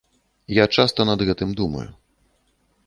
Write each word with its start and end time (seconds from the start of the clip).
Я 0.59 0.65
часта 0.79 1.05
над 1.11 1.19
гэтым 1.29 1.55
думаю. 1.61 1.87